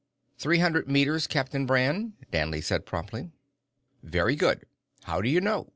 [0.39, 3.29] "Three hundred meters, Captain Brand," Danley said promptly.
[4.01, 4.65] "Very good.
[5.03, 5.69] How do you know?"